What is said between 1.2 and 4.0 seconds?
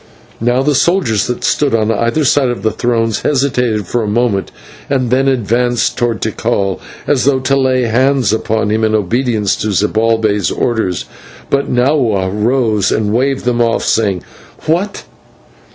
that stood on either side of the thrones hesitated